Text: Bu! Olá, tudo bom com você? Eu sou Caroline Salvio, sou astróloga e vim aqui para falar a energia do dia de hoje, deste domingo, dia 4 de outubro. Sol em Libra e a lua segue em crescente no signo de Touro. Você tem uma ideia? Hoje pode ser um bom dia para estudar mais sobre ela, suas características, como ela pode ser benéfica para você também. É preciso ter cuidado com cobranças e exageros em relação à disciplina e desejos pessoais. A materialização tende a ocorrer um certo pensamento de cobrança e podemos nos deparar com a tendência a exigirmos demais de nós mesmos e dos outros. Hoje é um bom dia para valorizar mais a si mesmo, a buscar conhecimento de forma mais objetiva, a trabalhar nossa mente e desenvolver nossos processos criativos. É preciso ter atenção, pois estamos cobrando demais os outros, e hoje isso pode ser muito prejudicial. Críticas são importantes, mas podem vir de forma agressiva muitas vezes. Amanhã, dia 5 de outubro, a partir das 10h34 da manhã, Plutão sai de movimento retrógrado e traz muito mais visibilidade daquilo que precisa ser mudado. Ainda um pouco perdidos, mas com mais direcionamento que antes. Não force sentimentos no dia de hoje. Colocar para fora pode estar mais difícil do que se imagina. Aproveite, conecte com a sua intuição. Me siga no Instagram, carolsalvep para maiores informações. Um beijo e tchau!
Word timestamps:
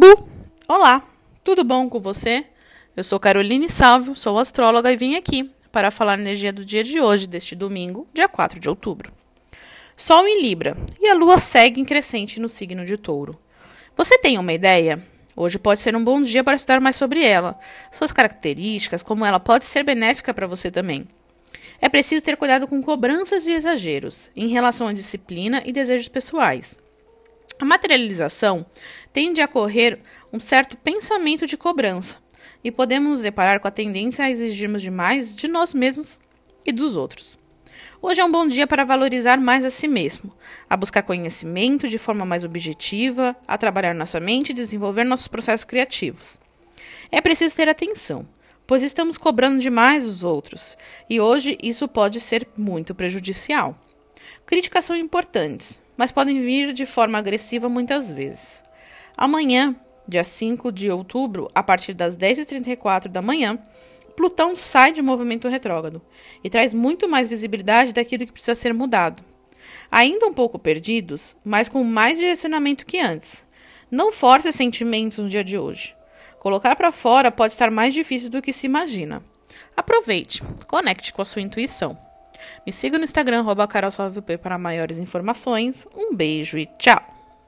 Bu! 0.00 0.28
Olá, 0.68 1.02
tudo 1.42 1.64
bom 1.64 1.88
com 1.88 1.98
você? 1.98 2.44
Eu 2.96 3.02
sou 3.02 3.18
Caroline 3.18 3.68
Salvio, 3.68 4.14
sou 4.14 4.38
astróloga 4.38 4.92
e 4.92 4.96
vim 4.96 5.16
aqui 5.16 5.50
para 5.72 5.90
falar 5.90 6.12
a 6.12 6.20
energia 6.20 6.52
do 6.52 6.64
dia 6.64 6.84
de 6.84 7.00
hoje, 7.00 7.26
deste 7.26 7.56
domingo, 7.56 8.06
dia 8.14 8.28
4 8.28 8.60
de 8.60 8.68
outubro. 8.68 9.12
Sol 9.96 10.24
em 10.28 10.40
Libra 10.40 10.76
e 11.00 11.08
a 11.08 11.14
lua 11.14 11.40
segue 11.40 11.80
em 11.80 11.84
crescente 11.84 12.38
no 12.38 12.48
signo 12.48 12.86
de 12.86 12.96
Touro. 12.96 13.36
Você 13.96 14.16
tem 14.18 14.38
uma 14.38 14.52
ideia? 14.52 15.04
Hoje 15.34 15.58
pode 15.58 15.80
ser 15.80 15.96
um 15.96 16.04
bom 16.04 16.22
dia 16.22 16.44
para 16.44 16.54
estudar 16.54 16.80
mais 16.80 16.94
sobre 16.94 17.24
ela, 17.24 17.58
suas 17.90 18.12
características, 18.12 19.02
como 19.02 19.24
ela 19.24 19.40
pode 19.40 19.66
ser 19.66 19.82
benéfica 19.82 20.32
para 20.32 20.46
você 20.46 20.70
também. 20.70 21.08
É 21.80 21.88
preciso 21.88 22.24
ter 22.24 22.36
cuidado 22.36 22.68
com 22.68 22.80
cobranças 22.80 23.48
e 23.48 23.50
exageros 23.50 24.30
em 24.36 24.46
relação 24.46 24.86
à 24.86 24.92
disciplina 24.92 25.60
e 25.66 25.72
desejos 25.72 26.06
pessoais. 26.06 26.78
A 27.60 27.64
materialização 27.64 28.64
tende 29.12 29.40
a 29.40 29.46
ocorrer 29.46 29.98
um 30.32 30.38
certo 30.38 30.76
pensamento 30.76 31.44
de 31.44 31.56
cobrança 31.56 32.18
e 32.62 32.70
podemos 32.70 33.10
nos 33.10 33.22
deparar 33.22 33.58
com 33.58 33.66
a 33.66 33.72
tendência 33.72 34.24
a 34.24 34.30
exigirmos 34.30 34.80
demais 34.80 35.34
de 35.34 35.48
nós 35.48 35.74
mesmos 35.74 36.20
e 36.64 36.72
dos 36.72 36.94
outros. 36.94 37.36
Hoje 38.00 38.20
é 38.20 38.24
um 38.24 38.30
bom 38.30 38.46
dia 38.46 38.64
para 38.64 38.84
valorizar 38.84 39.38
mais 39.38 39.64
a 39.64 39.70
si 39.70 39.88
mesmo, 39.88 40.32
a 40.70 40.76
buscar 40.76 41.02
conhecimento 41.02 41.88
de 41.88 41.98
forma 41.98 42.24
mais 42.24 42.44
objetiva, 42.44 43.34
a 43.46 43.58
trabalhar 43.58 43.92
nossa 43.92 44.20
mente 44.20 44.50
e 44.50 44.54
desenvolver 44.54 45.02
nossos 45.02 45.26
processos 45.26 45.64
criativos. 45.64 46.38
É 47.10 47.20
preciso 47.20 47.56
ter 47.56 47.68
atenção, 47.68 48.28
pois 48.68 48.84
estamos 48.84 49.18
cobrando 49.18 49.58
demais 49.58 50.04
os 50.04 50.22
outros, 50.22 50.76
e 51.10 51.20
hoje 51.20 51.58
isso 51.60 51.88
pode 51.88 52.20
ser 52.20 52.46
muito 52.56 52.94
prejudicial. 52.94 53.76
Críticas 54.46 54.84
são 54.84 54.96
importantes, 54.96 55.82
mas 55.98 56.12
podem 56.12 56.40
vir 56.40 56.72
de 56.72 56.86
forma 56.86 57.18
agressiva 57.18 57.68
muitas 57.68 58.10
vezes. 58.10 58.62
Amanhã, 59.16 59.74
dia 60.06 60.24
5 60.24 60.72
de 60.72 60.90
outubro, 60.90 61.50
a 61.54 61.62
partir 61.62 61.92
das 61.92 62.16
10h34 62.16 63.08
da 63.08 63.20
manhã, 63.20 63.58
Plutão 64.16 64.56
sai 64.56 64.92
de 64.92 65.02
movimento 65.02 65.46
retrógrado 65.48 66.02
e 66.42 66.50
traz 66.50 66.74
muito 66.74 67.08
mais 67.08 67.28
visibilidade 67.28 67.92
daquilo 67.92 68.26
que 68.26 68.32
precisa 68.32 68.54
ser 68.54 68.74
mudado. 68.74 69.22
Ainda 69.90 70.26
um 70.26 70.34
pouco 70.34 70.58
perdidos, 70.58 71.36
mas 71.44 71.68
com 71.68 71.84
mais 71.84 72.18
direcionamento 72.18 72.84
que 72.84 72.98
antes. 72.98 73.44
Não 73.90 74.10
force 74.10 74.52
sentimentos 74.52 75.18
no 75.18 75.28
dia 75.28 75.44
de 75.44 75.56
hoje. 75.56 75.94
Colocar 76.40 76.74
para 76.74 76.90
fora 76.90 77.30
pode 77.30 77.52
estar 77.52 77.70
mais 77.70 77.94
difícil 77.94 78.28
do 78.28 78.42
que 78.42 78.52
se 78.52 78.66
imagina. 78.66 79.22
Aproveite, 79.76 80.42
conecte 80.66 81.12
com 81.12 81.22
a 81.22 81.24
sua 81.24 81.42
intuição. 81.42 82.07
Me 82.66 82.72
siga 82.72 82.98
no 82.98 83.04
Instagram, 83.04 83.42
carolsalvep 83.66 84.38
para 84.38 84.58
maiores 84.58 84.98
informações. 84.98 85.86
Um 85.94 86.14
beijo 86.14 86.58
e 86.58 86.66
tchau! 86.78 87.17